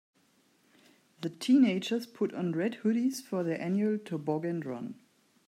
[1.21, 4.99] The teenagers put on red hoodies for their annual toboggan run.